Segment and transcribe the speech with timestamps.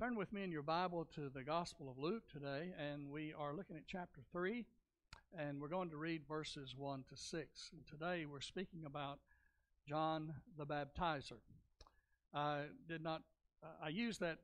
[0.00, 3.52] Turn with me in your Bible to the Gospel of Luke today, and we are
[3.52, 4.64] looking at chapter 3,
[5.36, 7.70] and we're going to read verses 1 to 6.
[7.74, 9.18] And today we're speaking about
[9.86, 11.40] John the Baptizer.
[12.32, 13.20] I did not,
[13.62, 14.38] uh, I use that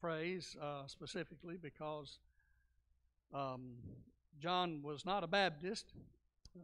[0.00, 2.18] phrase uh, specifically because
[3.34, 3.74] um,
[4.40, 5.92] John was not a Baptist,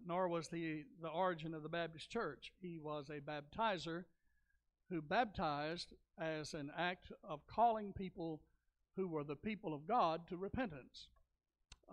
[0.06, 2.51] nor was he the origin of the Baptist church.
[2.62, 4.05] He was a baptizer
[4.91, 8.41] who baptized as an act of calling people
[8.97, 11.09] who were the people of God to repentance.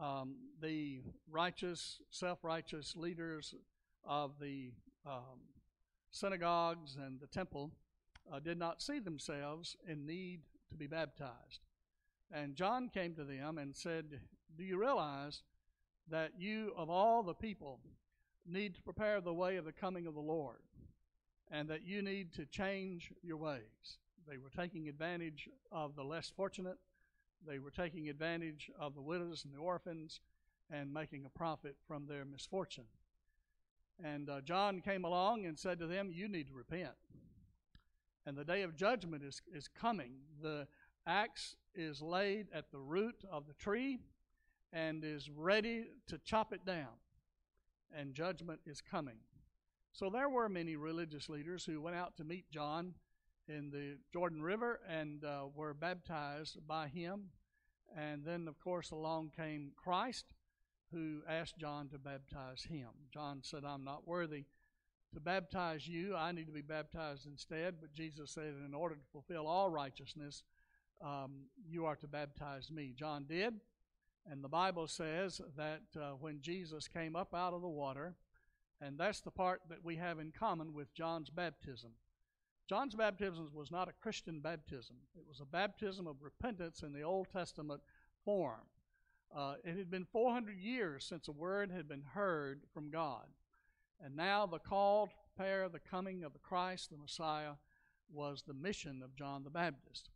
[0.02, 3.54] Um, the righteous, self righteous leaders
[4.06, 4.72] of the
[5.06, 5.42] um,
[6.12, 7.72] synagogues and the temple
[8.32, 11.60] uh, did not see themselves in need to be baptized.
[12.32, 14.20] And John came to them and said,
[14.58, 15.44] Do you realize
[16.10, 17.80] that you, of all the people,
[18.48, 20.58] need to prepare the way of the coming of the Lord?
[21.54, 24.00] And that you need to change your ways.
[24.28, 26.80] They were taking advantage of the less fortunate,
[27.46, 30.20] they were taking advantage of the widows and the orphans
[30.72, 32.86] and making a profit from their misfortune.
[34.04, 36.96] And uh, John came along and said to them, You need to repent.
[38.26, 40.14] And the day of judgment is, is coming.
[40.42, 40.68] The
[41.06, 44.00] axe is laid at the root of the tree
[44.72, 46.96] and is ready to chop it down.
[47.96, 49.18] And judgment is coming.
[49.94, 52.96] So there were many religious leaders who went out to meet John
[53.48, 57.30] in the Jordan River and uh, were baptized by him.
[57.96, 60.26] And then, of course, along came Christ,
[60.92, 62.90] who asked John to baptize him.
[63.14, 64.46] John said, I'm not worthy
[65.14, 66.16] to baptize you.
[66.16, 67.76] I need to be baptized instead.
[67.80, 70.42] But Jesus said, In order to fulfill all righteousness,
[71.06, 72.96] um, you are to baptize me.
[72.98, 73.60] John did.
[74.26, 78.16] And the Bible says that uh, when Jesus came up out of the water,
[78.86, 81.92] and that's the part that we have in common with John's baptism.
[82.68, 87.02] John's baptism was not a Christian baptism, it was a baptism of repentance in the
[87.02, 87.82] Old Testament
[88.24, 88.68] form.
[89.36, 93.26] Uh, it had been 400 years since a word had been heard from God.
[94.04, 97.54] And now the call to prepare the coming of the Christ, the Messiah,
[98.12, 100.10] was the mission of John the Baptist.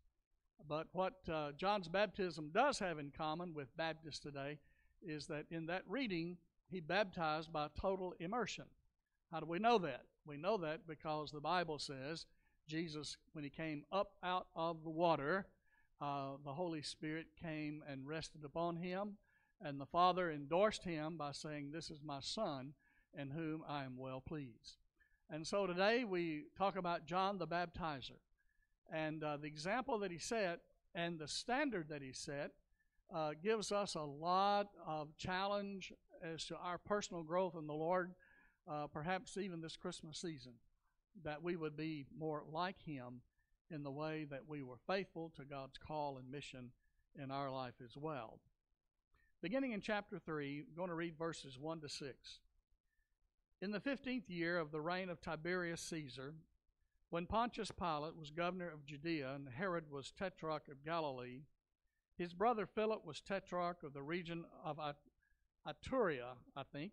[0.67, 4.59] But what uh, John's baptism does have in common with Baptists today
[5.01, 6.38] is that in that reading,
[6.69, 8.66] he baptized by total immersion.
[9.31, 10.03] How do we know that?
[10.25, 12.25] We know that because the Bible says
[12.67, 15.47] Jesus, when he came up out of the water,
[16.01, 19.17] uh, the Holy Spirit came and rested upon him,
[19.61, 22.73] and the Father endorsed him by saying, This is my Son,
[23.17, 24.77] in whom I am well pleased.
[25.29, 28.19] And so today we talk about John the Baptizer.
[28.91, 30.61] And uh, the example that he set
[30.94, 32.51] and the standard that he set
[33.13, 38.13] uh, gives us a lot of challenge as to our personal growth in the Lord,
[38.67, 40.53] uh, perhaps even this Christmas season,
[41.23, 43.22] that we would be more like Him
[43.69, 46.72] in the way that we were faithful to God's call and mission
[47.22, 48.39] in our life as well.
[49.41, 52.39] Beginning in chapter 3, I'm going to read verses 1 to 6.
[53.61, 56.33] In the fifteenth year of the reign of Tiberius Caesar,
[57.09, 61.41] when Pontius Pilate was governor of Judea and Herod was tetrarch of Galilee,
[62.17, 64.79] his brother Philip was tetrarch of the region of
[65.67, 66.91] Iturea, I think,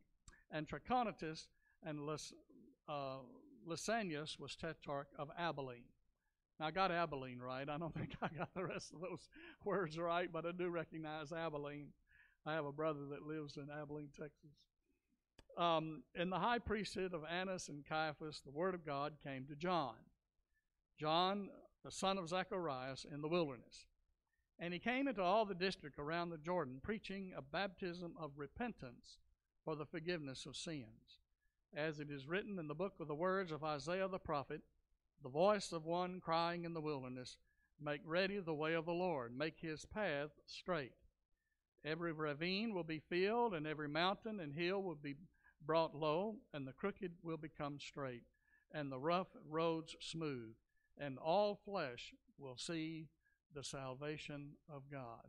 [0.50, 1.46] and Trachonitis
[1.84, 2.32] and Lys,
[2.88, 3.18] uh,
[3.68, 5.84] Lysanias was tetrarch of Abilene.
[6.58, 7.68] Now, I got Abilene right.
[7.68, 9.28] I don't think I got the rest of those
[9.64, 11.88] words right, but I do recognize Abilene.
[12.46, 14.50] I have a brother that lives in Abilene, Texas.
[15.56, 19.54] Um, in the high priesthood of Annas and Caiaphas, the word of God came to
[19.54, 19.94] John.
[20.98, 21.48] John,
[21.84, 23.86] the son of Zacharias, in the wilderness.
[24.58, 29.18] And he came into all the district around the Jordan, preaching a baptism of repentance
[29.64, 31.18] for the forgiveness of sins.
[31.76, 34.62] As it is written in the book of the words of Isaiah the prophet,
[35.22, 37.36] the voice of one crying in the wilderness,
[37.80, 40.92] Make ready the way of the Lord, make his path straight.
[41.84, 45.16] Every ravine will be filled, and every mountain and hill will be
[45.66, 48.22] brought low, and the crooked will become straight,
[48.72, 50.54] and the rough roads smooth,
[50.96, 53.08] and all flesh will see
[53.54, 55.28] the salvation of God.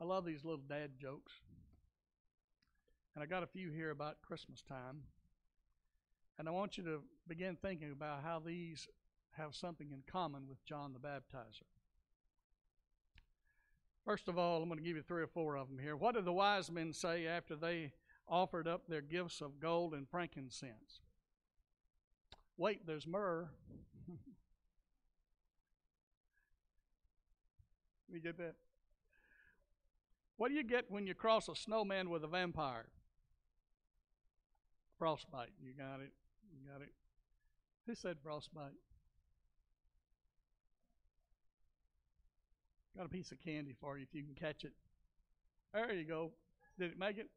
[0.00, 1.32] I love these little dad jokes.
[3.14, 5.02] And I got a few here about Christmas time.
[6.38, 8.88] And I want you to begin thinking about how these
[9.32, 11.68] have something in common with John the Baptizer.
[14.04, 15.96] First of all, I'm going to give you three or four of them here.
[15.96, 17.92] What did the wise men say after they
[18.26, 21.00] offered up their gifts of gold and frankincense?
[22.56, 23.50] Wait, there's myrrh.
[28.12, 28.54] You get that?
[30.36, 32.86] What do you get when you cross a snowman with a vampire?
[34.98, 35.50] Frostbite.
[35.62, 36.12] You got it.
[36.52, 36.92] You got it.
[37.86, 38.72] Who said frostbite?
[42.96, 44.72] Got a piece of candy for you if you can catch it.
[45.72, 46.32] There you go.
[46.78, 47.28] Did it make it?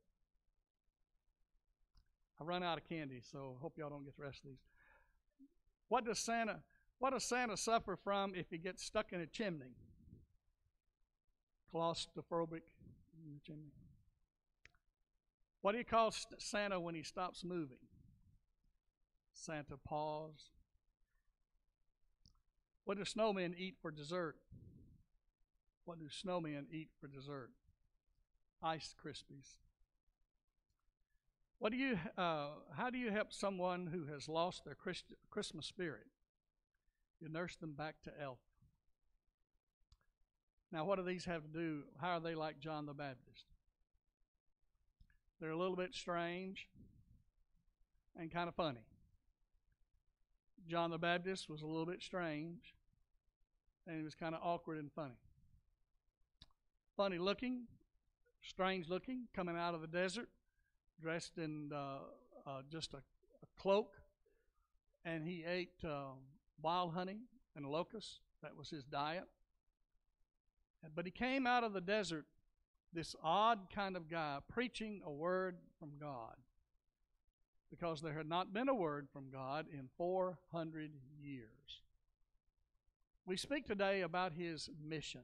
[2.40, 4.64] I run out of candy, so hope y'all don't get the rest of these.
[5.90, 6.60] What does Santa
[7.00, 9.76] what does Santa suffer from if he gets stuck in a chimney?
[11.74, 12.62] Claustrophobic
[13.46, 13.72] chimney.
[15.62, 17.78] What do you call Santa when he stops moving?
[19.34, 20.52] Santa Paws.
[22.86, 24.36] What do snowmen eat for dessert?
[25.86, 27.52] What do snowmen eat for dessert?
[28.62, 29.56] Ice Krispies.
[31.60, 31.98] What do you?
[32.18, 36.08] Uh, how do you help someone who has lost their Christ, Christmas spirit?
[37.22, 38.40] You nurse them back to health.
[40.74, 41.84] Now, what do these have to do?
[42.02, 43.46] How are they like John the Baptist?
[45.40, 46.68] They're a little bit strange
[48.18, 48.80] and kind of funny.
[50.68, 52.74] John the Baptist was a little bit strange
[53.86, 55.20] and he was kind of awkward and funny.
[56.98, 57.66] Funny looking,
[58.42, 60.30] strange looking, coming out of the desert,
[61.00, 61.98] dressed in uh,
[62.48, 63.98] uh, just a, a, cloak,
[65.06, 66.14] and he ate uh,
[66.64, 67.20] wild honey
[67.56, 68.22] and locusts.
[68.42, 69.26] That was his diet.
[70.96, 72.26] But he came out of the desert,
[72.94, 76.36] this odd kind of guy, preaching a word from God.
[77.70, 81.82] Because there had not been a word from God in 400 years.
[83.26, 85.22] We speak today about his mission.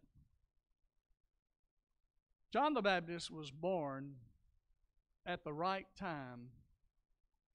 [2.52, 4.16] John the Baptist was born
[5.26, 6.50] at the right time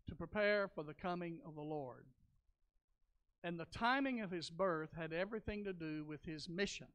[0.07, 2.05] to prepare for the coming of the Lord.
[3.43, 6.87] And the timing of his birth had everything to do with his mission.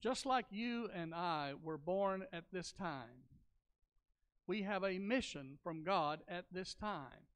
[0.00, 3.24] Just like you and I were born at this time,
[4.46, 7.26] we have a mission from God at this time.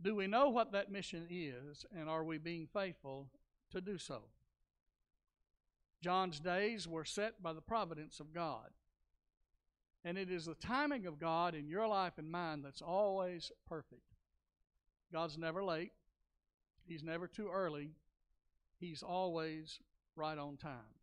[0.00, 3.28] Do we know what that mission is, and are we being faithful
[3.72, 4.24] to do so?
[6.02, 8.68] John's days were set by the providence of God.
[10.04, 14.14] And it is the timing of God in your life and mine that's always perfect.
[15.12, 15.92] God's never late,
[16.86, 17.90] He's never too early,
[18.78, 19.80] He's always
[20.14, 20.94] right on time.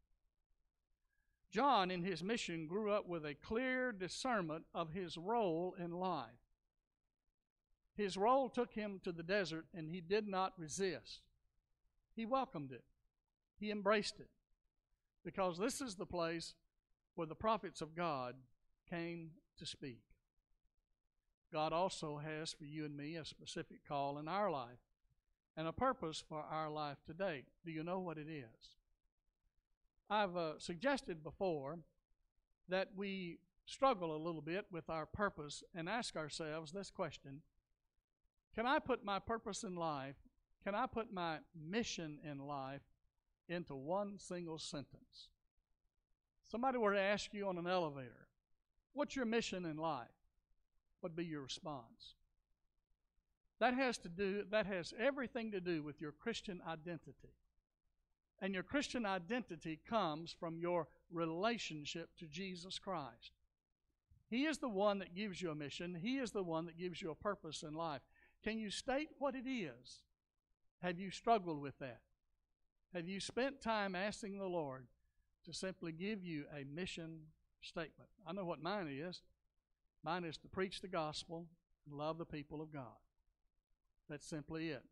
[1.53, 6.25] John, in his mission, grew up with a clear discernment of his role in life.
[7.95, 11.21] His role took him to the desert, and he did not resist.
[12.15, 12.83] He welcomed it,
[13.59, 14.29] he embraced it,
[15.23, 16.55] because this is the place
[17.13, 18.33] where the prophets of God
[18.89, 19.29] came
[19.59, 20.01] to speak.
[21.51, 24.81] God also has for you and me a specific call in our life
[25.56, 27.44] and a purpose for our life today.
[27.63, 28.77] Do you know what it is?
[30.09, 31.79] I've uh, suggested before
[32.69, 37.41] that we struggle a little bit with our purpose and ask ourselves this question
[38.55, 40.15] Can I put my purpose in life,
[40.63, 42.81] can I put my mission in life
[43.47, 45.29] into one single sentence?
[46.49, 48.27] Somebody were to ask you on an elevator,
[48.94, 50.07] What's your mission in life?
[50.99, 52.15] What would be your response?
[53.59, 57.33] That has to do that has everything to do with your Christian identity.
[58.44, 63.31] And your Christian identity comes from your relationship to Jesus Christ.
[64.30, 67.02] He is the one that gives you a mission, He is the one that gives
[67.02, 68.02] you a purpose in life.
[68.44, 70.02] Can you state what it is?
[70.81, 72.02] Have you struggled with that?
[72.94, 74.88] Have you spent time asking the Lord
[75.45, 77.19] to simply give you a mission
[77.62, 78.09] statement?
[78.28, 79.21] I know what mine is.
[80.04, 81.45] Mine is to preach the gospel
[81.88, 83.00] and love the people of God.
[84.09, 84.83] That's simply it.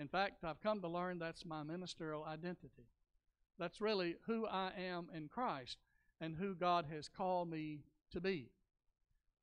[0.00, 2.88] In fact, I've come to learn that's my ministerial identity.
[3.58, 5.76] That's really who I am in Christ
[6.22, 7.80] and who God has called me
[8.12, 8.48] to be.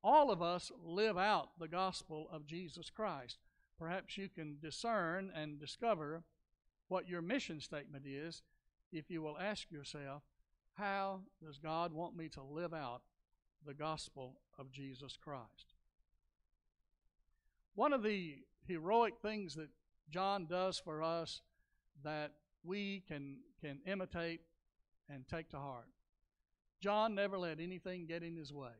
[0.02, 3.38] All of us live out the gospel of Jesus Christ.
[3.78, 6.24] Perhaps you can discern and discover
[6.88, 8.42] what your mission statement is
[8.90, 10.22] if you will ask yourself,
[10.74, 13.02] how does God want me to live out
[13.64, 15.74] the gospel of Jesus Christ?
[17.76, 19.68] One of the heroic things that
[20.10, 21.42] John does for us
[22.02, 22.32] that
[22.64, 24.40] we can, can imitate
[25.08, 25.88] and take to heart.
[26.80, 28.72] John never let anything get in his way.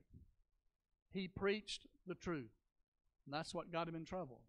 [1.10, 2.52] He preached the truth,
[3.24, 4.40] and that's what got him in trouble.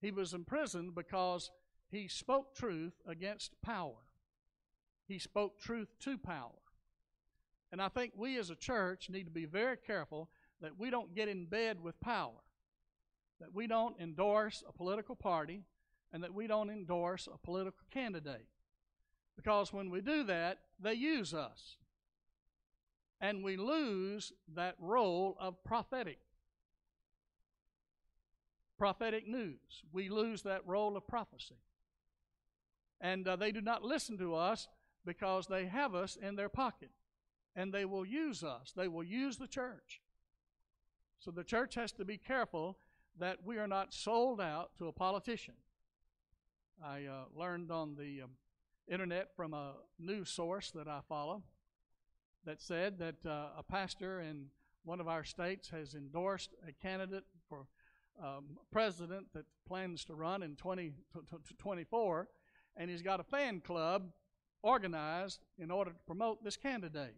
[0.00, 1.50] He was imprisoned because
[1.90, 4.06] he spoke truth against power.
[5.06, 6.50] He spoke truth to power.
[7.70, 10.28] And I think we as a church need to be very careful
[10.60, 12.40] that we don't get in bed with power,
[13.40, 15.64] that we don't endorse a political party,
[16.12, 18.46] and that we don't endorse a political candidate.
[19.36, 21.76] Because when we do that, they use us.
[23.20, 26.18] And we lose that role of prophetic.
[28.76, 29.84] Prophetic news.
[29.92, 31.60] We lose that role of prophecy.
[33.00, 34.68] And uh, they do not listen to us
[35.04, 36.90] because they have us in their pocket
[37.54, 38.72] and they will use us.
[38.74, 40.00] They will use the church.
[41.18, 42.78] So the church has to be careful
[43.18, 45.54] that we are not sold out to a politician.
[46.84, 48.30] I uh, learned on the um,
[48.88, 51.42] internet from a news source that I follow
[52.44, 54.46] that said that uh, a pastor in
[54.84, 57.66] one of our states has endorsed a candidate for
[58.20, 62.28] um, president that plans to run in 2024,
[62.76, 64.10] and he's got a fan club
[64.62, 67.14] organized in order to promote this candidate.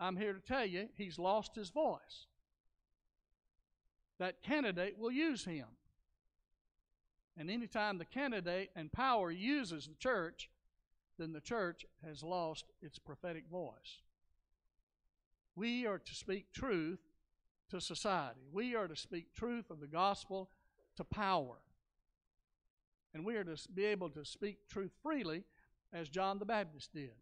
[0.00, 2.26] I'm here to tell you he's lost his voice.
[4.18, 5.66] That candidate will use him.
[7.36, 10.48] And anytime the candidate and power uses the church,
[11.18, 14.02] then the church has lost its prophetic voice.
[15.56, 17.00] We are to speak truth
[17.70, 18.40] to society.
[18.52, 20.50] We are to speak truth of the gospel
[20.96, 21.56] to power.
[23.12, 25.44] And we are to be able to speak truth freely
[25.92, 27.12] as John the Baptist did.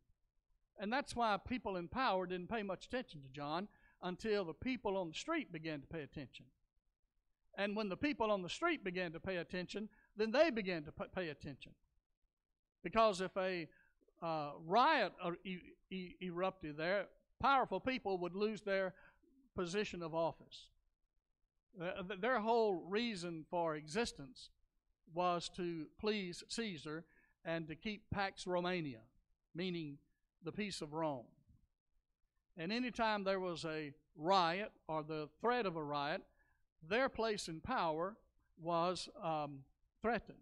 [0.79, 3.69] And that's why people in power didn't pay much attention to John
[4.03, 6.47] until the people on the street began to pay attention.
[7.57, 10.93] And when the people on the street began to pay attention, then they began to
[10.93, 11.73] pay attention.
[12.83, 13.69] Because if a
[14.23, 15.13] uh, riot
[15.45, 15.59] e-
[15.91, 17.07] e- erupted there,
[17.41, 18.95] powerful people would lose their
[19.55, 20.69] position of office.
[21.81, 24.51] Uh, their whole reason for existence
[25.15, 27.05] was to please Caesar
[27.45, 28.99] and to keep Pax Romana,
[29.55, 29.99] meaning
[30.45, 31.27] the peace of Rome.
[32.57, 36.23] And anytime there was a riot or the threat of a riot,
[36.87, 38.17] their place in power
[38.61, 39.61] was um,
[40.03, 40.39] threatened.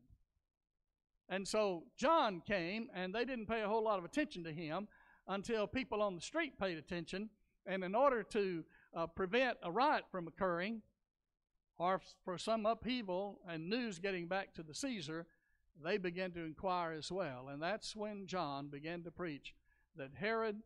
[1.28, 4.88] And so John came, and they didn't pay a whole lot of attention to him
[5.28, 7.30] until people on the street paid attention.
[7.66, 8.64] And in order to
[8.96, 10.82] uh, prevent a riot from occurring,
[11.78, 15.26] or for some upheaval and news getting back to the Caesar,
[15.82, 17.48] they began to inquire as well.
[17.48, 19.54] And that's when John began to preach
[19.96, 20.56] that Herod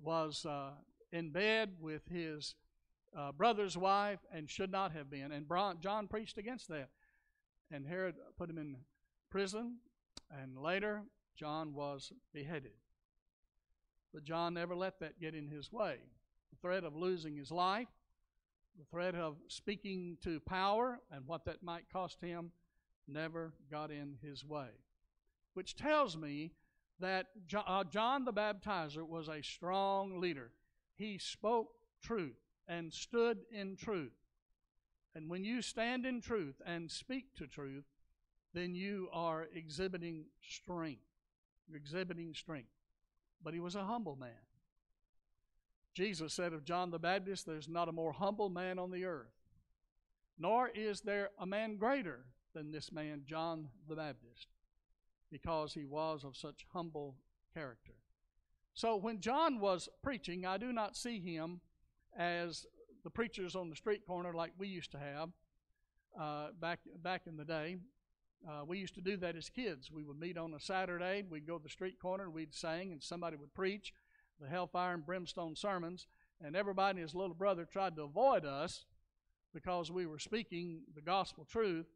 [0.00, 0.70] was uh,
[1.10, 2.54] in bed with his
[3.16, 5.32] uh, brother's wife and should not have been.
[5.32, 5.46] And
[5.80, 6.90] John preached against that.
[7.72, 8.76] And Herod put him in
[9.30, 9.78] prison,
[10.30, 11.02] and later
[11.34, 12.72] John was beheaded.
[14.12, 15.96] But John never let that get in his way.
[16.50, 17.88] The threat of losing his life,
[18.78, 22.52] the threat of speaking to power and what that might cost him
[23.08, 24.68] never got in his way.
[25.54, 26.52] Which tells me
[27.00, 30.50] that uh, John the Baptizer was a strong leader.
[30.94, 31.68] He spoke
[32.02, 32.36] truth
[32.68, 34.12] and stood in truth.
[35.14, 37.84] And when you stand in truth and speak to truth,
[38.54, 41.02] then you are exhibiting strength.
[41.68, 42.70] You're exhibiting strength.
[43.42, 44.30] But he was a humble man.
[45.94, 49.34] Jesus said of John the Baptist, There's not a more humble man on the earth,
[50.38, 52.20] nor is there a man greater
[52.54, 54.48] than this man, John the Baptist,
[55.30, 57.16] because he was of such humble
[57.52, 57.92] character.
[58.74, 61.60] So when John was preaching, I do not see him
[62.16, 62.66] as
[63.04, 65.30] the preachers on the street corner like we used to have
[66.18, 67.76] uh, back back in the day.
[68.48, 69.90] Uh, we used to do that as kids.
[69.90, 71.24] We would meet on a Saturday.
[71.28, 73.92] We'd go to the street corner and we'd sing, and somebody would preach
[74.40, 76.06] the hellfire and brimstone sermons.
[76.44, 78.84] And everybody and his little brother tried to avoid us
[79.54, 81.86] because we were speaking the gospel truth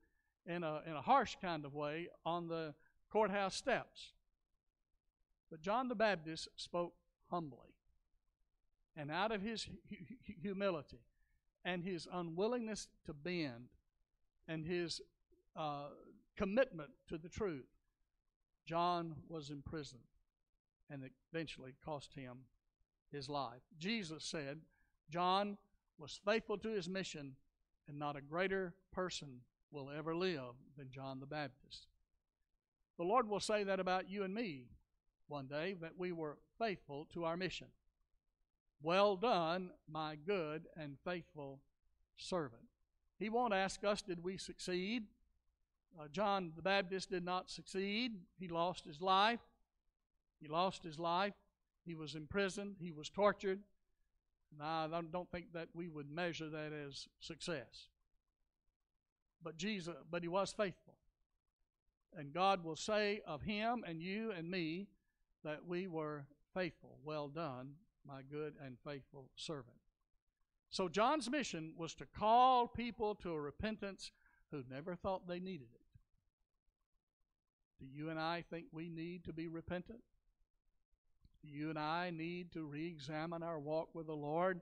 [0.47, 2.75] in a, in a harsh kind of way on the
[3.11, 4.13] courthouse steps.
[5.51, 6.95] But John the Baptist spoke
[7.31, 7.75] humbly.
[8.97, 9.69] And out of his
[10.47, 11.00] humility
[11.65, 13.69] and his unwillingness to bend
[14.47, 15.00] and his
[15.57, 15.88] uh,
[16.37, 17.67] commitment to the truth,
[18.65, 20.03] John was imprisoned
[20.88, 22.38] and eventually cost him
[23.11, 23.62] his life.
[23.76, 24.61] Jesus said,
[25.11, 25.59] John
[25.99, 27.35] was faithful to his mission,
[27.88, 29.41] and not a greater person
[29.73, 31.88] will ever live than John the Baptist.
[32.99, 34.67] The Lord will say that about you and me
[35.29, 37.69] one day, that we were faithful to our mission.
[38.83, 41.61] Well done, my good and faithful
[42.16, 42.62] servant.
[43.18, 45.04] He won't ask us, did we succeed?
[45.99, 48.12] Uh, John the Baptist did not succeed.
[48.38, 49.40] He lost his life.
[50.40, 51.33] He lost his life.
[51.87, 52.76] He was imprisoned.
[52.78, 53.61] He was tortured.
[54.52, 57.88] And I don't think that we would measure that as success.
[59.42, 60.95] But Jesus, but he was faithful.
[62.16, 64.88] And God will say of him and you and me
[65.45, 66.99] that we were faithful.
[67.04, 67.73] Well done,
[68.07, 69.77] my good and faithful servant.
[70.71, 74.11] So John's mission was to call people to a repentance
[74.51, 75.81] who never thought they needed it.
[77.79, 80.01] Do you and I think we need to be repentant?
[81.43, 84.61] Do you and I need to re examine our walk with the Lord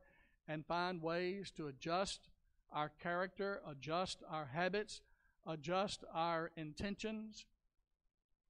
[0.49, 2.29] and find ways to adjust
[2.73, 5.01] our character, adjust our habits,
[5.47, 7.47] adjust our intentions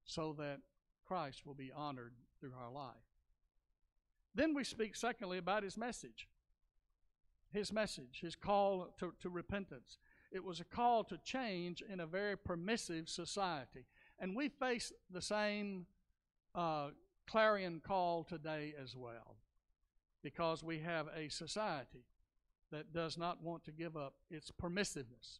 [0.03, 0.59] so that
[1.05, 3.04] Christ will be honored through our life.
[4.35, 6.27] Then we speak, secondly, about his message.
[7.51, 9.97] His message, his call to, to repentance.
[10.31, 13.85] It was a call to change in a very permissive society.
[14.19, 15.85] And we face the same
[16.53, 16.89] uh,
[17.27, 19.37] clarion call today as well
[20.21, 22.03] because we have a society
[22.71, 25.39] that does not want to give up its permissiveness.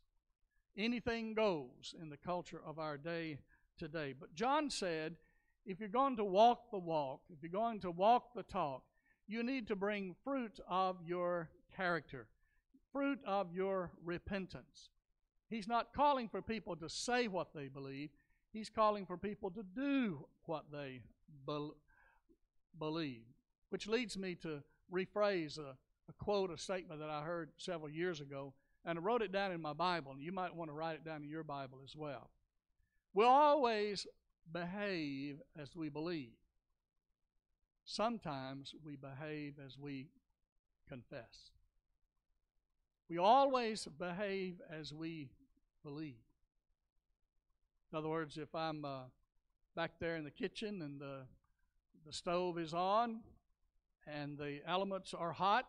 [0.77, 3.39] Anything goes in the culture of our day
[3.77, 4.13] today.
[4.17, 5.15] But John said,
[5.65, 8.83] if you're going to walk the walk, if you're going to walk the talk,
[9.27, 12.27] you need to bring fruit of your character,
[12.91, 14.89] fruit of your repentance.
[15.49, 18.09] He's not calling for people to say what they believe,
[18.51, 21.01] he's calling for people to do what they
[21.47, 21.71] be-
[22.77, 23.23] believe.
[23.69, 24.61] Which leads me to
[24.93, 25.75] rephrase a,
[26.07, 28.53] a quote, a statement that I heard several years ago,
[28.85, 31.03] and I wrote it down in my Bible, and you might want to write it
[31.03, 32.29] down in your Bible as well.
[33.13, 34.05] We'll always
[34.51, 36.33] behave as we believe.
[37.85, 40.07] Sometimes we behave as we
[40.89, 41.51] confess.
[43.07, 45.29] We always behave as we
[45.83, 46.15] believe.
[47.91, 49.03] In other words, if I'm uh,
[49.75, 51.19] back there in the kitchen and the,
[52.05, 53.19] the stove is on
[54.07, 55.65] and the elements are hot,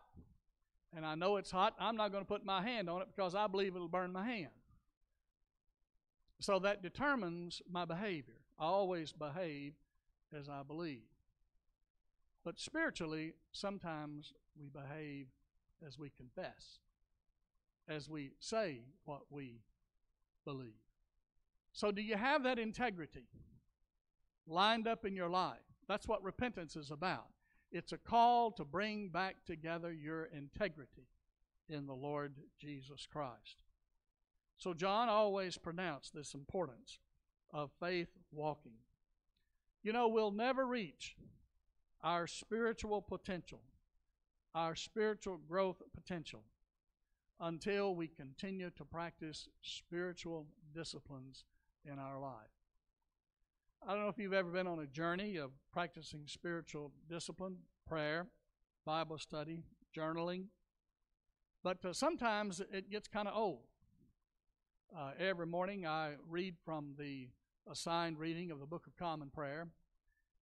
[0.95, 3.35] and I know it's hot, I'm not going to put my hand on it because
[3.35, 4.49] I believe it'll burn my hand.
[6.39, 8.35] So that determines my behavior.
[8.59, 9.73] I always behave
[10.35, 11.03] as I believe.
[12.43, 15.27] But spiritually, sometimes we behave
[15.85, 16.79] as we confess,
[17.87, 19.61] as we say what we
[20.45, 20.73] believe.
[21.73, 23.27] So, do you have that integrity
[24.47, 25.59] lined up in your life?
[25.87, 27.27] That's what repentance is about.
[27.71, 31.09] It's a call to bring back together your integrity
[31.69, 33.57] in the Lord Jesus Christ.
[34.57, 36.99] So, John always pronounced this importance
[37.53, 38.73] of faith walking.
[39.83, 41.15] You know, we'll never reach
[42.03, 43.61] our spiritual potential,
[44.53, 46.43] our spiritual growth potential,
[47.39, 51.45] until we continue to practice spiritual disciplines
[51.85, 52.33] in our life.
[53.87, 57.57] I don't know if you've ever been on a journey of practicing spiritual discipline,
[57.87, 58.27] prayer,
[58.85, 59.59] Bible study,
[59.95, 60.45] journaling,
[61.63, 63.66] but uh, sometimes it gets kind of old.
[64.95, 67.27] Uh, every morning I read from the
[67.69, 69.67] assigned reading of the Book of Common Prayer.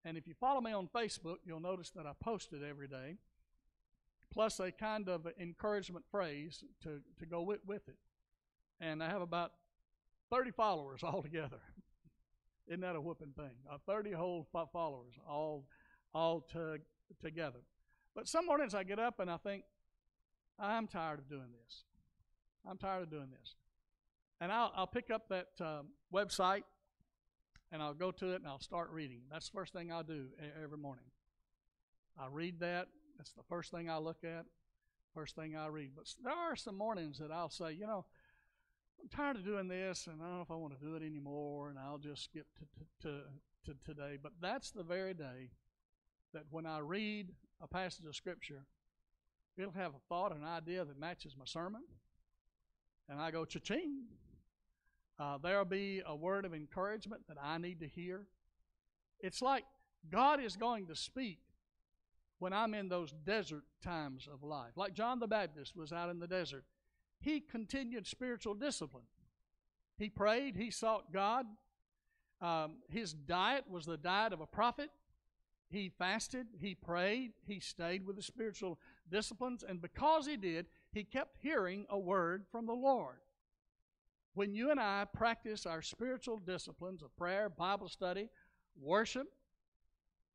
[0.06, 3.18] And if you follow me on Facebook, you'll notice that I post it every day,
[4.32, 7.98] plus a kind of encouragement phrase to, to go with, with it.
[8.80, 9.52] And I have about
[10.30, 11.60] 30 followers altogether.
[12.68, 13.56] Isn't that a whooping thing?
[13.70, 15.66] Uh, 30 whole followers all,
[16.14, 16.78] all to,
[17.22, 17.60] together.
[18.16, 19.64] But some mornings I get up and I think,
[20.60, 21.84] I'm tired of doing this.
[22.68, 23.56] I'm tired of doing this.
[24.46, 26.62] And I'll, I'll pick up that um, website
[27.72, 29.22] and I'll go to it and I'll start reading.
[29.32, 30.28] That's the first thing I'll do
[30.64, 31.06] every morning.
[32.16, 32.90] I read that.
[33.18, 34.46] That's the first thing I look at,
[35.16, 35.94] first thing I read.
[35.96, 38.06] But there are some mornings that I'll say, you know,
[39.02, 41.02] I'm tired of doing this and I don't know if I want to do it
[41.02, 44.20] anymore and I'll just skip to, to, to, to today.
[44.22, 45.50] But that's the very day
[46.36, 47.30] that when I read
[47.60, 48.68] a passage of Scripture,
[49.58, 51.82] it'll have a thought, an idea that matches my sermon.
[53.10, 54.06] And I go, cha-ching,
[55.20, 58.28] uh, there'll be a word of encouragement that I need to hear.
[59.20, 59.66] It's like
[60.12, 61.40] God is going to speak
[62.40, 64.72] when I'm in those desert times of life.
[64.76, 66.66] Like John the Baptist was out in the desert.
[67.20, 69.06] He continued spiritual discipline.
[69.98, 71.46] He prayed, he sought God.
[72.42, 74.90] Um, his diet was the diet of a prophet.
[75.70, 81.04] He fasted, he prayed, he stayed with the spiritual disciplines, and because he did, he
[81.04, 83.16] kept hearing a word from the Lord.
[84.36, 88.30] When you and I practice our spiritual disciplines of prayer, Bible study,
[88.78, 89.28] worship,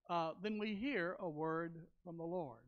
[0.09, 2.63] uh, then we hear a word from the Lord.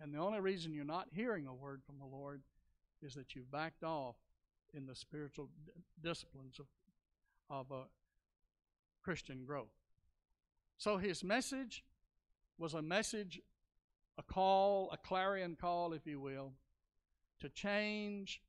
[0.00, 2.40] And the only reason you're not hearing a word from the Lord
[3.02, 4.16] is that you've backed off
[4.72, 5.50] in the spiritual
[6.02, 6.66] disciplines of,
[7.50, 7.84] of uh,
[9.02, 9.74] Christian growth.
[10.78, 11.84] So his message
[12.56, 13.38] was a message,
[14.16, 16.54] a call, a clarion call, if you will,
[17.40, 18.40] to change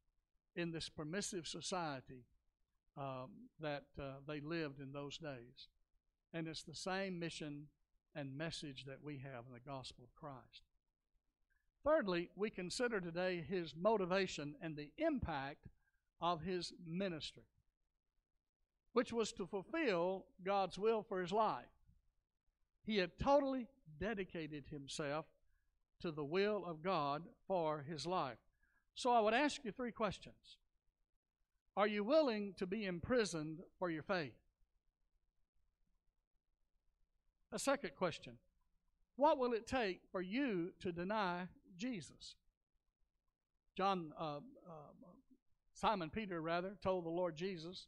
[0.56, 2.26] in this permissive society
[2.98, 5.68] um, that uh, they lived in those days.
[6.34, 7.68] And it's the same mission
[8.16, 10.64] and message that we have in the gospel of Christ.
[11.84, 15.68] Thirdly, we consider today his motivation and the impact
[16.22, 17.44] of his ministry,
[18.94, 21.66] which was to fulfill God's will for his life.
[22.86, 23.68] He had totally
[24.00, 25.26] dedicated himself
[26.02, 28.38] to the will of God for his life.
[28.96, 30.58] So I would ask you three questions.
[31.76, 34.36] Are you willing to be imprisoned for your faith?
[37.52, 38.34] A second question
[39.16, 42.36] What will it take for you to deny Jesus?
[43.76, 44.94] John, uh, uh,
[45.74, 47.88] Simon Peter, rather, told the Lord Jesus,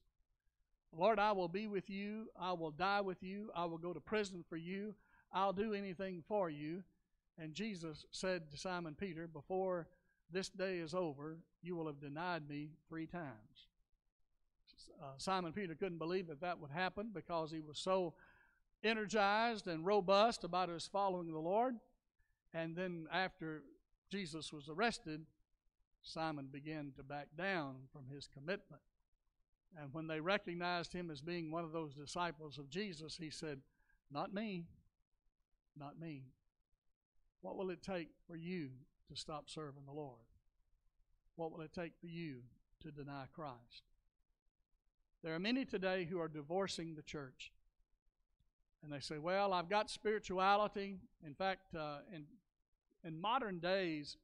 [0.92, 2.28] Lord, I will be with you.
[2.40, 3.52] I will die with you.
[3.56, 4.96] I will go to prison for you.
[5.32, 6.84] I'll do anything for you.
[7.38, 9.88] And Jesus said to Simon Peter, Before
[10.32, 13.68] this day is over, you will have denied me three times.
[15.02, 18.14] Uh, Simon Peter couldn't believe that that would happen because he was so
[18.84, 21.76] energized and robust about his following the Lord.
[22.54, 23.64] And then after
[24.10, 25.26] Jesus was arrested,
[26.02, 28.82] Simon began to back down from his commitment.
[29.78, 33.60] And when they recognized him as being one of those disciples of Jesus, he said,
[34.12, 34.66] Not me,
[35.78, 36.24] not me.
[37.42, 38.70] What will it take for you
[39.10, 40.26] to stop serving the Lord?
[41.36, 42.38] What will it take for you
[42.82, 43.84] to deny Christ?
[45.24, 47.52] There are many today who are divorcing the church.
[48.84, 50.98] And they say, Well, I've got spirituality.
[51.26, 52.26] In fact, uh, in,
[53.04, 54.18] in modern days,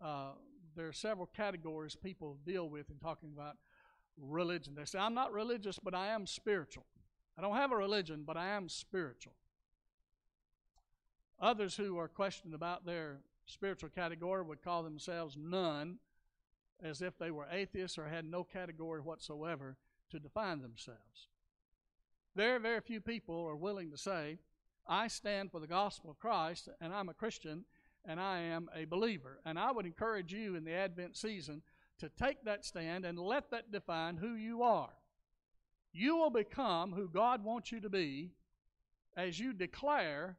[0.00, 0.32] uh,
[0.76, 3.56] there are several categories people deal with in talking about
[4.16, 4.74] religion.
[4.76, 6.86] They say, I'm not religious, but I am spiritual.
[7.36, 9.34] I don't have a religion, but I am spiritual.
[11.40, 15.98] Others who are questioned about their spiritual category would call themselves none,
[16.82, 19.76] as if they were atheists or had no category whatsoever
[20.10, 21.28] to define themselves.
[22.36, 24.38] Very, very few people are willing to say,
[24.86, 27.64] I stand for the gospel of Christ and I'm a Christian
[28.04, 29.40] and I am a believer.
[29.44, 31.62] And I would encourage you in the Advent season
[31.98, 34.92] to take that stand and let that define who you are.
[35.92, 38.30] You will become who God wants you to be
[39.16, 40.36] as you declare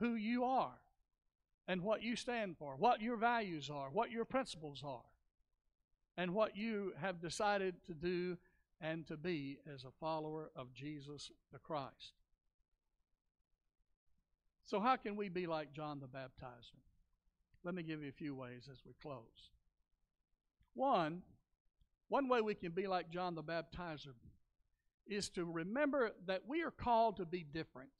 [0.00, 0.74] who you are
[1.68, 5.04] and what you stand for, what your values are, what your principles are,
[6.16, 8.38] and what you have decided to do
[8.80, 12.14] and to be as a follower of Jesus the Christ.
[14.64, 16.80] So, how can we be like John the Baptizer?
[17.64, 19.50] Let me give you a few ways as we close.
[20.74, 21.22] One,
[22.08, 24.14] one way we can be like John the Baptizer
[25.06, 27.90] is to remember that we are called to be different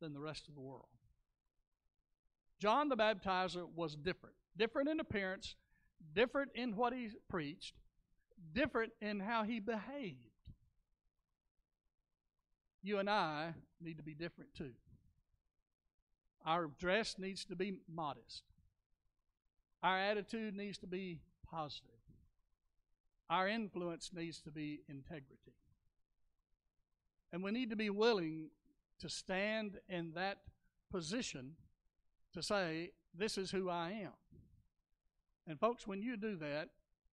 [0.00, 0.93] than the rest of the world.
[2.64, 5.54] John the Baptizer was different, different in appearance,
[6.14, 7.74] different in what he preached,
[8.54, 10.16] different in how he behaved.
[12.82, 14.70] You and I need to be different too.
[16.46, 18.44] Our dress needs to be modest.
[19.82, 21.90] Our attitude needs to be positive.
[23.28, 25.52] Our influence needs to be integrity.
[27.30, 28.48] And we need to be willing
[29.00, 30.38] to stand in that
[30.90, 31.56] position
[32.34, 34.12] to say, This is who I am.
[35.46, 36.68] And, folks, when you do that,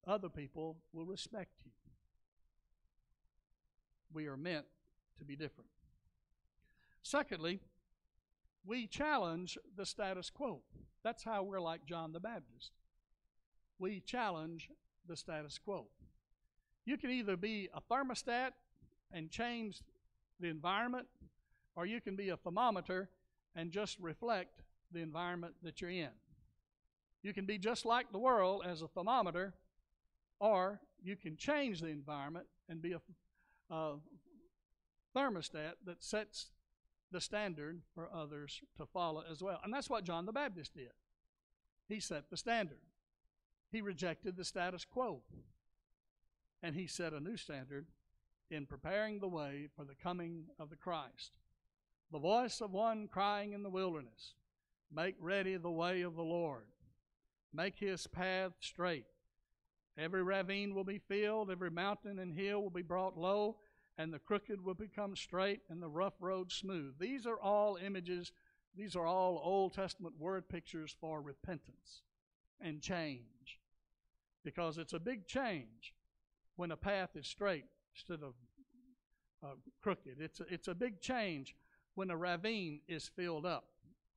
[0.06, 1.72] other people will respect you.
[4.12, 4.66] We are meant
[5.18, 5.70] to be different.
[7.02, 7.61] Secondly,
[8.64, 10.61] we challenge the status quo.
[11.02, 12.72] That's how we're like John the Baptist.
[13.78, 14.68] We challenge
[15.06, 15.87] the status quo.
[16.85, 18.50] You can either be a thermostat
[19.12, 19.80] and change
[20.38, 21.06] the environment,
[21.74, 23.09] or you can be a thermometer
[23.54, 26.11] and just reflect the environment that you're in.
[27.22, 29.55] You can be just like the world as a thermometer,
[30.38, 33.00] or you can change the environment and be a,
[33.74, 33.96] a
[35.14, 36.46] thermostat that sets
[37.12, 39.61] the standard for others to follow as well.
[39.64, 40.92] And that's what John the Baptist did.
[41.88, 42.79] He set the standard.
[43.70, 45.22] He rejected the status quo.
[46.62, 47.87] And he set a new standard
[48.50, 51.33] in preparing the way for the coming of the Christ.
[52.12, 54.35] The voice of one crying in the wilderness,
[54.94, 56.66] Make ready the way of the Lord,
[57.53, 59.05] make his path straight.
[59.96, 63.59] Every ravine will be filled, every mountain and hill will be brought low,
[63.98, 66.94] and the crooked will become straight, and the rough road smooth.
[66.98, 68.33] These are all images,
[68.76, 72.03] these are all Old Testament word pictures for repentance
[72.61, 73.61] and change.
[74.42, 75.94] Because it's a big change
[76.57, 78.35] when a path is straight instead of
[79.42, 80.16] uh, crooked.
[80.18, 81.55] It's a, it's a big change
[81.94, 83.64] when a ravine is filled up.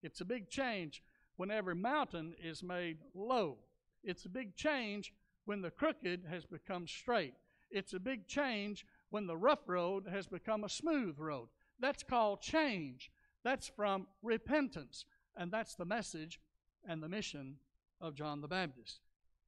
[0.04, 1.02] It's a big change
[1.38, 3.58] when every mountain is made low.
[4.04, 5.14] It's a big change
[5.46, 7.34] when the crooked has become straight.
[7.72, 11.48] It's a big change when the rough road has become a smooth road.
[11.80, 13.12] That's called change.
[13.44, 15.06] That's from repentance.
[15.36, 16.40] And that's the message
[16.88, 17.56] and the mission
[18.00, 19.00] of John the Baptist.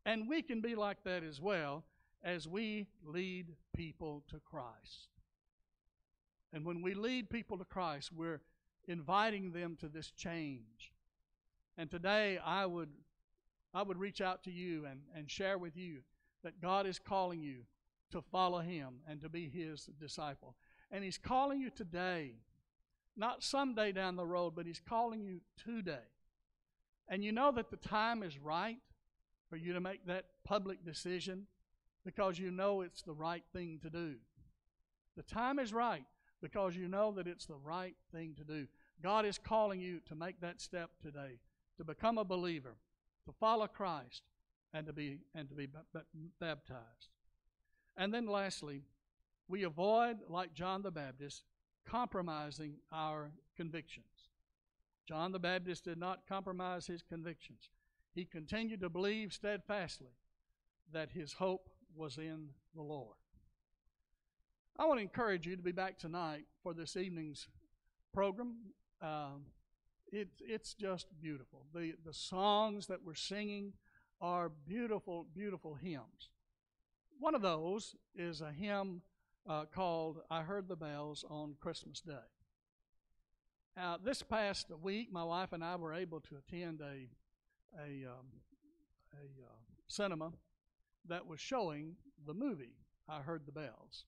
[0.05, 1.83] And we can be like that as well
[2.23, 5.09] as we lead people to Christ.
[6.53, 8.41] And when we lead people to Christ, we're
[8.87, 10.93] inviting them to this change.
[11.77, 12.89] And today I would
[13.73, 15.97] I would reach out to you and, and share with you
[16.43, 17.65] that God is calling you
[18.11, 20.55] to follow him and to be his disciple.
[20.91, 22.35] And he's calling you today
[23.17, 26.07] not someday down the road, but He's calling you today.
[27.07, 28.79] And you know that the time is right
[29.49, 31.47] for you to make that public decision
[32.03, 34.15] because you know it's the right thing to do.
[35.15, 36.03] The time is right
[36.45, 38.67] because you know that it's the right thing to do.
[39.01, 41.39] God is calling you to make that step today,
[41.79, 42.75] to become a believer,
[43.25, 44.21] to follow Christ,
[44.71, 45.67] and to be and to be
[46.39, 47.09] baptized.
[47.97, 48.83] And then lastly,
[49.47, 51.45] we avoid, like John the Baptist,
[51.83, 54.05] compromising our convictions.
[55.07, 57.69] John the Baptist did not compromise his convictions.
[58.13, 60.13] He continued to believe steadfastly
[60.93, 63.17] that his hope was in the Lord.
[64.77, 67.47] I want to encourage you to be back tonight for this evening's
[68.13, 68.55] program.
[69.01, 69.45] Um,
[70.11, 71.65] it, it's just beautiful.
[71.73, 73.71] The, the songs that we're singing
[74.19, 76.29] are beautiful, beautiful hymns.
[77.19, 79.01] One of those is a hymn
[79.49, 82.27] uh, called I Heard the Bells on Christmas Day.
[83.77, 87.07] Now, this past week, my wife and I were able to attend a,
[87.81, 88.27] a, um,
[89.13, 89.55] a uh,
[89.87, 90.33] cinema
[91.07, 91.95] that was showing
[92.27, 92.75] the movie
[93.07, 94.03] I Heard the Bells.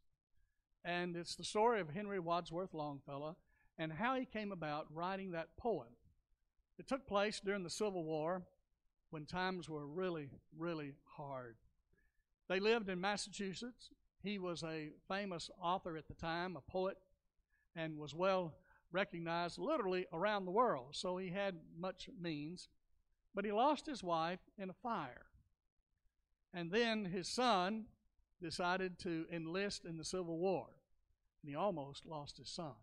[0.88, 3.36] And it's the story of Henry Wadsworth Longfellow
[3.78, 5.90] and how he came about writing that poem.
[6.80, 8.44] It took place during the Civil War
[9.10, 11.58] when times were really, really hard.
[12.48, 13.90] They lived in Massachusetts.
[14.24, 16.96] He was a famous author at the time, a poet,
[17.76, 18.54] and was well
[18.94, 20.96] recognized literally around the world.
[20.96, 22.70] So he had much means.
[23.36, 25.26] But he lost his wife in a fire.
[26.54, 27.88] And then his son
[28.42, 30.68] decided to enlist in the Civil War.
[31.42, 32.74] And he almost lost his son.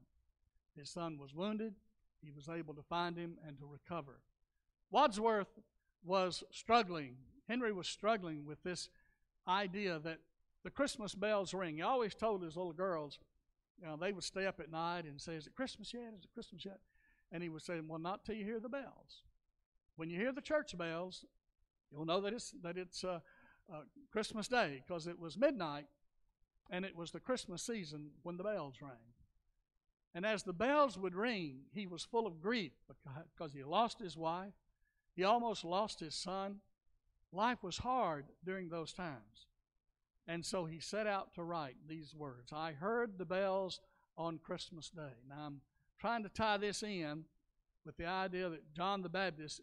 [0.76, 1.74] His son was wounded.
[2.22, 4.20] He was able to find him and to recover.
[4.90, 5.58] Wadsworth
[6.04, 7.16] was struggling.
[7.48, 8.88] Henry was struggling with this
[9.46, 10.18] idea that
[10.62, 11.76] the Christmas bells ring.
[11.76, 13.18] He always told his little girls,
[13.80, 16.14] you know, they would stay up at night and say, Is it Christmas yet?
[16.16, 16.80] Is it Christmas yet?
[17.32, 19.22] And he would say, Well, not till you hear the bells.
[19.96, 21.24] When you hear the church bells,
[21.90, 23.20] you'll know that it's, that it's uh,
[23.72, 25.86] uh, Christmas Day because it was midnight
[26.70, 29.14] and it was the Christmas season when the bells rang.
[30.14, 32.72] And as the bells would ring, he was full of grief
[33.34, 34.54] because he lost his wife.
[35.14, 36.60] He almost lost his son.
[37.32, 39.48] Life was hard during those times.
[40.26, 43.80] And so he set out to write these words I heard the bells
[44.16, 45.16] on Christmas Day.
[45.28, 45.60] Now I'm
[45.98, 47.24] trying to tie this in
[47.84, 49.60] with the idea that John the Baptist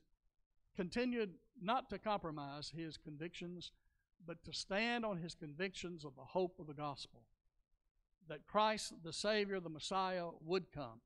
[0.76, 3.72] continued not to compromise his convictions,
[4.26, 7.24] but to stand on his convictions of the hope of the gospel
[8.28, 11.02] that Christ, the Savior, the Messiah, would come.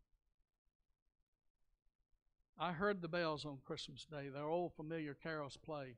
[2.59, 5.95] I heard the bells on Christmas Day, their old familiar carols play.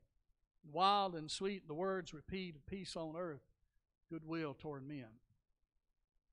[0.72, 3.42] Wild and sweet the words repeat of peace on earth,
[4.10, 5.20] goodwill toward men.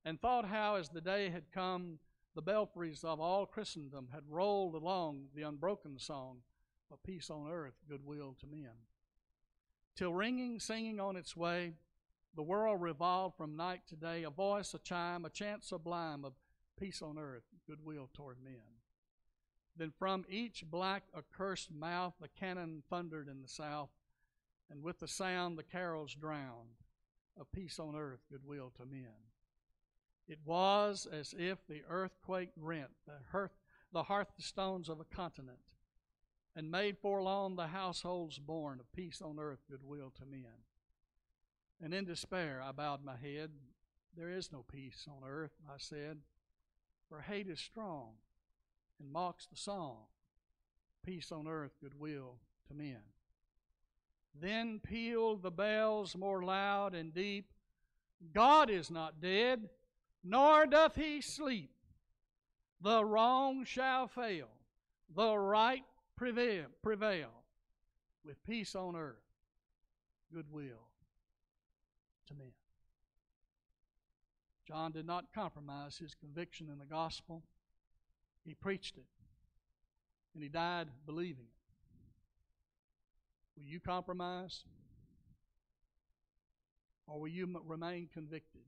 [0.04, 2.00] And thought how, as the day had come,
[2.36, 6.38] the belfries of all Christendom had rolled along the unbroken song
[6.92, 8.76] of peace on earth, goodwill to men.
[9.96, 11.74] Till ringing, singing on its way,
[12.36, 16.34] the world revolved from night to day, a voice, a chime, a chant sublime of
[16.78, 18.82] peace on earth, goodwill toward men.
[19.78, 23.90] Then from each black accursed mouth the cannon thundered in the south,
[24.70, 26.84] and with the sound the carols drowned
[27.40, 29.32] of peace on earth, goodwill to men.
[30.28, 33.52] It was as if the earthquake rent the hearth,
[33.94, 35.60] the hearthstones of a continent,
[36.56, 40.64] and made forlorn the households born of peace on earth, goodwill to men.
[41.84, 43.52] And in despair I bowed my head.
[44.16, 46.20] There is no peace on earth, I said,
[47.10, 48.12] for hate is strong
[49.00, 49.98] and mocks the song.
[51.06, 52.38] Peace on earth, goodwill
[52.68, 53.02] to men.
[54.40, 57.52] Then pealed the bells more loud and deep.
[58.34, 59.70] God is not dead,
[60.24, 61.72] nor doth he sleep.
[62.82, 64.48] The wrong shall fail,
[65.14, 65.84] the right
[66.16, 67.30] prevail, prevail
[68.24, 69.16] with peace on earth,
[70.34, 70.90] goodwill
[72.28, 72.52] to men.
[74.68, 77.44] John did not compromise his conviction in the gospel.
[78.44, 79.06] He preached it,
[80.34, 81.56] and he died believing it.
[83.58, 84.64] Will you compromise?
[87.08, 88.62] Or will you remain convicted?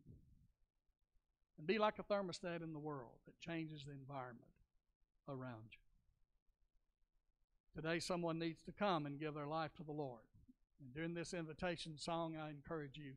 [1.58, 4.52] And be like a thermostat in the world that changes the environment
[5.28, 5.87] around you.
[7.78, 10.24] Today, someone needs to come and give their life to the Lord.
[10.82, 13.12] And during this invitation song, I encourage you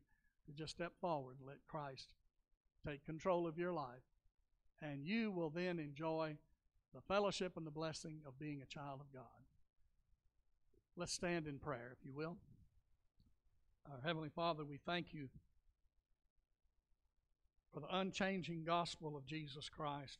[0.45, 2.09] to just step forward and let Christ
[2.85, 4.03] take control of your life.
[4.79, 6.37] And you will then enjoy
[6.93, 9.23] the fellowship and the blessing of being a child of God.
[10.95, 12.37] Let's stand in prayer, if you will.
[13.91, 15.29] Our Heavenly Father, we thank you
[17.73, 20.19] for the unchanging gospel of Jesus Christ.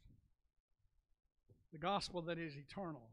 [1.72, 3.04] the gospel that is eternal.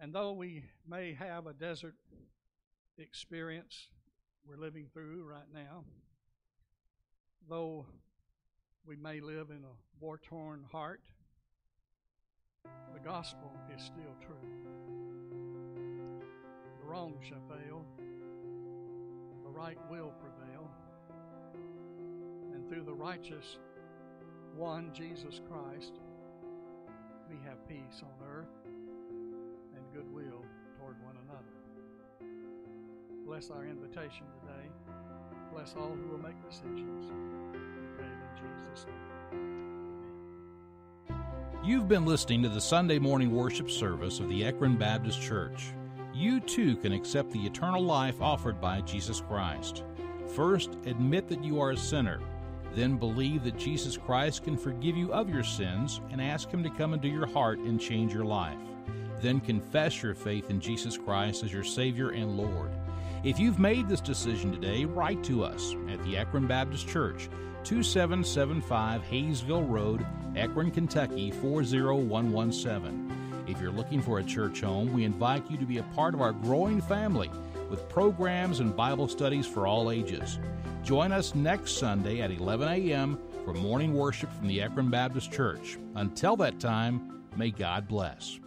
[0.00, 1.94] And though we may have a desert
[2.98, 3.88] experience
[4.46, 5.84] we're living through right now,
[7.48, 7.86] though
[8.86, 11.00] we may live in a war torn heart,
[12.64, 14.48] the gospel is still true.
[16.80, 17.84] The wrong shall fail,
[19.44, 20.68] the right will prevail,
[22.52, 23.58] and through the righteous
[24.56, 25.92] one, Jesus Christ,
[27.30, 28.61] we have peace on earth
[29.94, 30.44] goodwill
[30.78, 31.54] toward one another.
[33.26, 34.68] Bless our invitation today.
[35.52, 37.10] Bless all who will make decisions.
[37.96, 38.96] Pray in Jesus' name.
[41.10, 41.64] Amen.
[41.64, 45.72] You've been listening to the Sunday morning worship service of the Ekron Baptist Church.
[46.14, 49.84] You too can accept the eternal life offered by Jesus Christ.
[50.34, 52.20] First, admit that you are a sinner
[52.74, 56.70] then believe that Jesus Christ can forgive you of your sins and ask Him to
[56.70, 58.56] come into your heart and change your life.
[59.22, 62.72] Then confess your faith in Jesus Christ as your Savior and Lord.
[63.22, 67.28] If you've made this decision today, write to us at the Ekron Baptist Church,
[67.62, 70.04] 2775 Hayesville Road,
[70.34, 73.44] Ekron, Kentucky 40117.
[73.46, 76.20] If you're looking for a church home, we invite you to be a part of
[76.20, 77.30] our growing family
[77.70, 80.40] with programs and Bible studies for all ages.
[80.82, 83.20] Join us next Sunday at 11 a.m.
[83.44, 85.78] for morning worship from the Ekron Baptist Church.
[85.94, 88.40] Until that time, may God bless.